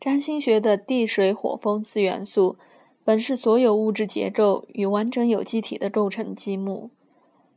[0.00, 2.56] 占星学的地、水、火、风四元素，
[3.04, 6.90] 本是所有物质结构与完整有机体的构成积木。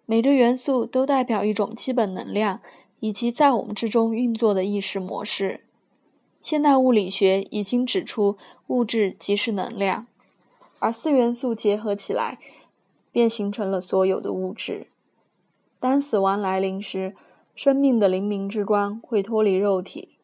[0.07, 2.59] 每个元素都代表一种基本能量，
[2.99, 5.61] 以及在我们之中运作的意识模式。
[6.41, 8.35] 现代物理学已经指出，
[8.67, 10.07] 物质即是能量，
[10.79, 12.39] 而四元素结合起来，
[13.11, 14.87] 便形成了所有的物质。
[15.79, 17.15] 当死亡来临时，
[17.53, 20.17] 生命的灵明之光会脱离肉体。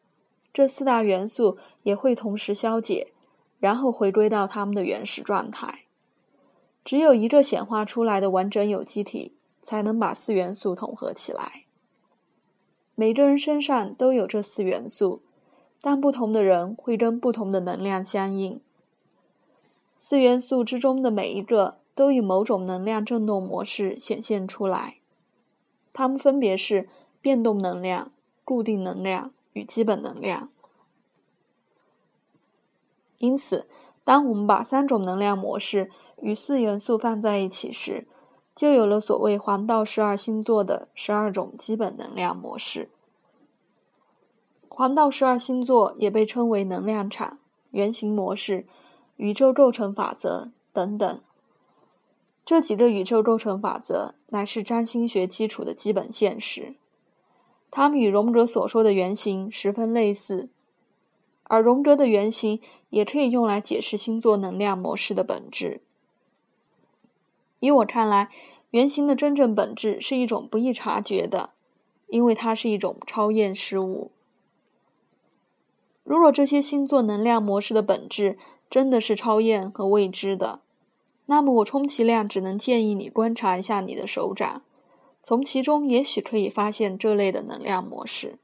[0.58, 3.12] 这四大元素也会同时消解，
[3.60, 5.84] 然后回归到它们的原始状态。
[6.84, 11.66] 只有一个显化出来的完整有机体，才能把四元素统合起来。
[12.96, 15.22] 每个人身上都有这四元素，
[15.80, 18.60] 但不同的人会跟不同的能量相应。
[19.96, 24.96] 四元素之中的每一个都以某种能量振动模式显现出来，
[25.92, 26.88] 它们分别是
[27.20, 28.10] 变动能量、
[28.44, 29.30] 固定能量。
[29.58, 30.50] 与基本能量，
[33.18, 33.66] 因此，
[34.04, 35.90] 当我们把三种能量模式
[36.22, 38.06] 与四元素放在一起时，
[38.54, 42.88] 就有了所谓黄道十二星座的十二种基本能量模式。
[44.68, 47.38] 黄道十二星座也被称为能量场、
[47.72, 48.64] 原型模式、
[49.16, 51.20] 宇宙构成法则等等。
[52.44, 56.76] 这几个宇宙构成法则乃是占星学基础的基本现实。
[57.70, 60.48] 它们与荣格所说的原型十分类似，
[61.44, 62.60] 而荣格的原型
[62.90, 65.80] 也可以用来解释星座能量模式的本质。
[67.60, 68.30] 以我看来，
[68.70, 71.50] 原型的真正本质是一种不易察觉的，
[72.06, 74.10] 因为它是一种超验事物。
[76.04, 78.38] 如果这些星座能量模式的本质
[78.70, 80.60] 真的是超验和未知的，
[81.26, 84.62] 那么我充其量只能建议你观察一下你的手掌。
[85.28, 88.38] 从其中也许可以发现这类的能量模式。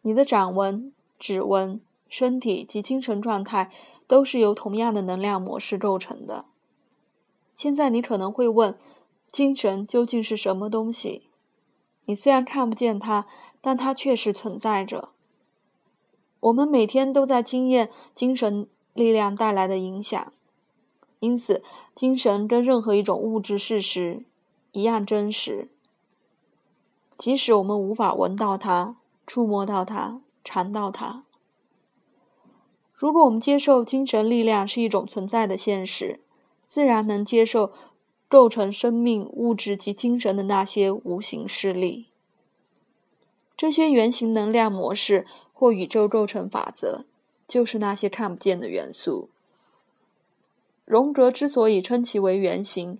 [0.00, 3.70] 你的掌纹、指纹、身体及精神状态
[4.06, 6.46] 都是由同样的能量模式构成的。
[7.54, 8.78] 现在你可能会问：
[9.30, 11.28] 精神究竟是什么东西？
[12.06, 13.26] 你虽然看不见它，
[13.60, 15.10] 但它确实存在着。
[16.40, 20.32] 我们每天都在经验精神力量带来的影响，
[21.20, 21.62] 因此，
[21.94, 24.24] 精神跟任何一种物质事实。
[24.76, 25.70] 一样真实，
[27.16, 31.24] 即使我们无法闻到它、触摸到它、尝到它。
[32.92, 36.20] 如果我们接受精神力量是一种存在的现实，
[36.66, 37.72] 自然能接受
[38.28, 42.08] 构成生命物质及精神的那些无形势力。
[43.56, 47.06] 这些原型能量模式或宇宙构成法则，
[47.48, 49.30] 就是那些看不见的元素。
[50.84, 52.98] 荣格之所以称其为原型。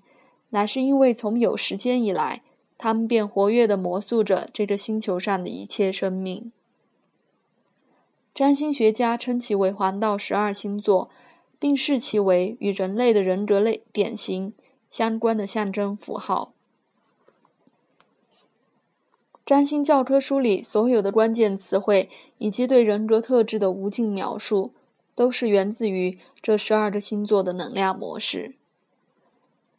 [0.56, 2.40] 乃是因为从有时间以来，
[2.78, 6.50] 他们便活跃地魔塑着这个星球上的一切生命。
[8.34, 11.10] 占星学家称其为黄道十二星座，
[11.58, 14.54] 并视其为与人类的人格类典型
[14.88, 16.54] 相关的象征符号。
[19.44, 24.72] 占星教科书里所有的关键词汇以及对人格特质的无尽描述，
[25.14, 28.54] 都是源自于这十二个星座的能量模式。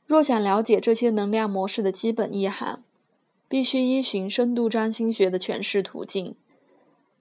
[0.08, 2.82] 若想了解这些能量模式的基本意涵，
[3.50, 6.34] 必须依循深度占星学的诠释途径，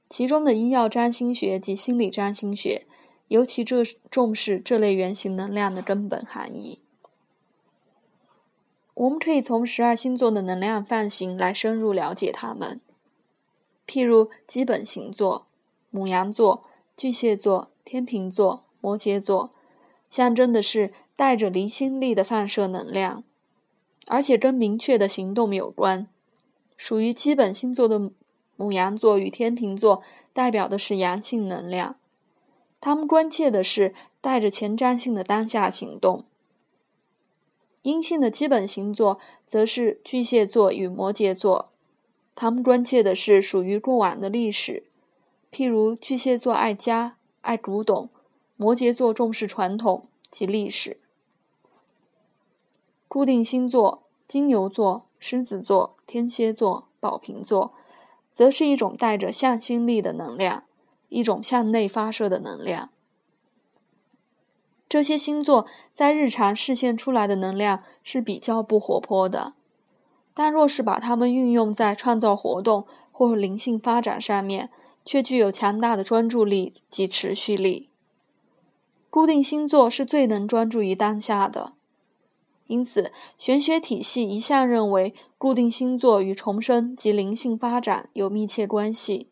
[0.09, 2.87] 其中的医药占星学及心理占星学
[3.27, 6.81] 尤其这重视这类原型能量的根本含义。
[8.95, 12.81] 我们可以从十二星座的能量范型来深入了解它们，
[13.87, 15.47] 譬如基本星座：
[15.91, 16.63] 母羊座、
[16.97, 19.51] 巨蟹座、天秤座、摩羯座，
[20.11, 20.93] 象征的是。
[21.19, 23.25] 带着离心力的放射能量，
[24.07, 26.09] 而且跟明确的行动有关。
[26.77, 28.11] 属于基本星座的
[28.57, 30.03] 母羊座与天秤座，
[30.35, 31.97] 代表的是阳性能量，
[32.83, 36.27] 他们关切的是带着前瞻性的当下行动。
[37.81, 41.71] 阴性的基本星座则是巨蟹座与摩羯座，
[42.35, 44.85] 他们关切的是属于过往的历史，
[45.51, 48.11] 譬如巨蟹座爱家、爱古董，
[48.57, 50.99] 摩羯座重视传统及历史。
[53.09, 57.73] 固定星座：金牛座、狮子座、天蝎座、宝瓶座，
[58.33, 60.65] 则是一种带着向心力的能量，
[61.09, 62.91] 一种向内发射的能量。
[64.89, 69.55] 这些星座在日常视现出来的能量是比较不活泼的，
[70.33, 74.71] 但若是把它们运用在创造活动或灵性发展上面，
[75.05, 77.91] 却具有强大的专注力及持续力。
[79.17, 81.73] 固定星座是最能专注于当下的。
[82.67, 89.31] 因此，玄学体系一向认为固定星座与重生及灵性发展有密切关系。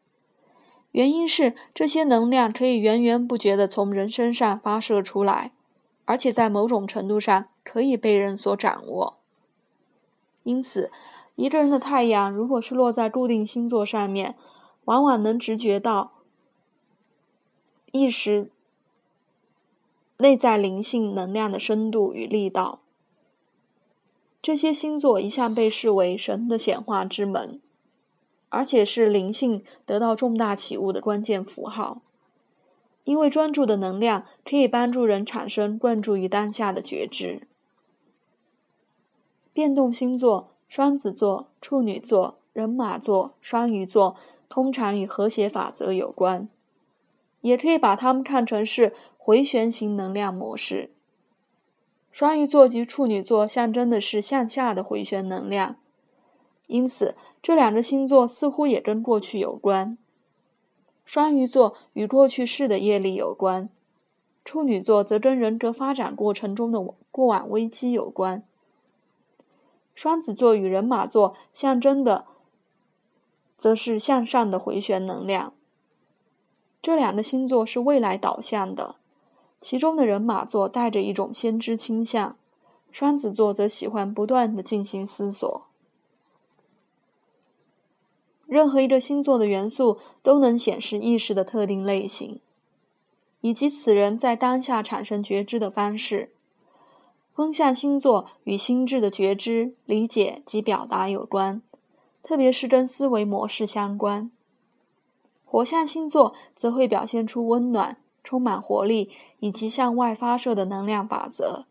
[0.93, 5.53] 原因是这些能量可以源源不绝地从人身上发射出来，
[6.07, 9.19] 而且在某种程度上可以被人所掌握。
[10.45, 10.91] 因此，
[11.37, 14.35] 一个人的太阳如果是落在固定星座上面，
[14.87, 16.13] 往往能直觉到
[17.93, 18.51] 意识
[20.19, 22.81] 内在灵性能量的深度与力道。
[24.43, 27.61] 这些星座一向被视为神的显化之门。
[28.51, 32.03] 而且是灵性得到重大启悟的关键符号，
[33.03, 37.49] 因为专注的能量可以帮助人产生关注于当下的觉知。
[39.53, 44.15] 变动星座：双子座、处女座、人马座、双鱼座，
[44.49, 46.49] 通常与和谐法则有关，
[47.45, 50.91] 也可以把它们看成是回旋型能量模式。
[52.11, 55.77] 双鱼座及处女座象征的是向下的回旋能量。
[56.69, 59.99] 因此，这两个星座似乎也跟过去有关。
[61.05, 63.69] 双鱼座与过去式的业力有关，
[64.43, 66.81] 处女座则跟人格发展过程中的
[67.11, 68.43] 过往危机有关。
[69.95, 72.25] 双子座与人马座象征的，
[73.59, 75.53] 则是向上的回旋能量。
[76.85, 78.97] 这两个星座是未来导向的，
[79.59, 82.37] 其中的人马座带着一种先知倾向，
[82.93, 85.63] 双子座则喜欢不断的进行思索。
[88.47, 92.39] 任何一个星座的元素都能显示意识的特定类型，
[93.41, 96.33] 以及此人在当下产生觉知的方式。
[97.33, 101.63] 风象星座与心智的觉知、理解及表达有关，
[102.23, 104.31] 特别是跟思维模式相关。
[105.55, 109.09] 火象星座则会表现出温暖、充满活力
[109.39, 111.67] 以及向外发射的能量法则，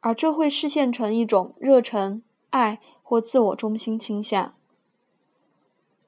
[0.00, 4.52] 而这会实现成一种热忱、爱或自我中心倾向。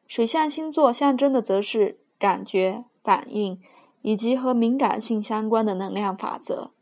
[0.07, 3.59] 水象星座象征的则是感觉、反应
[4.03, 6.73] 以及和敏感性相关的能量法则，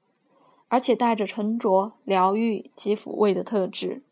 [0.66, 4.02] 而且带着沉着、疗愈及抚慰的特质。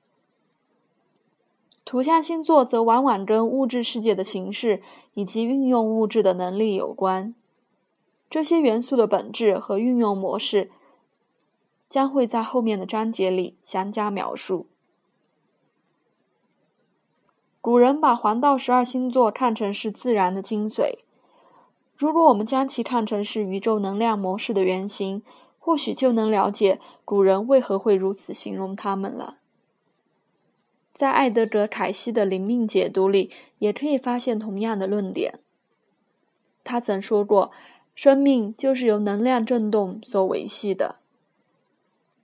[1.84, 4.82] 土象星座则往往跟物质世界的形式
[5.12, 7.34] 以及运用物质的能力有关。
[8.30, 10.70] 这些元素的本质和运用模式
[11.88, 14.66] 将会在后面的章节里详加描述。
[17.60, 20.98] 古人把黄道十二星座看成是自然的精髓。
[21.96, 25.22] 如果我们将其看成是宇宙能量模式的原型，
[25.60, 29.38] 或许就能了解古人为何会如此形容它们了。
[30.94, 35.40] 在艾德格·凯西的灵命解读里，也可以发现同样的论点。
[36.62, 37.50] 他曾说过
[37.96, 41.00] ：“生命就是由能量振动所维系的。”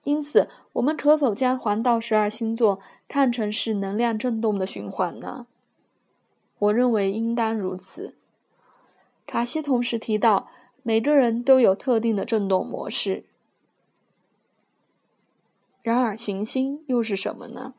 [0.05, 2.79] 因此，我们可否将黄道十二星座
[3.09, 5.49] 看成是能量振动的循环呢？
[6.61, 8.15] 我认为应当如此。
[9.27, 10.49] 卡西同时提到，
[10.85, 13.25] 每个人都有特定的振动模式。
[15.83, 17.75] 然而，行星又是什么呢？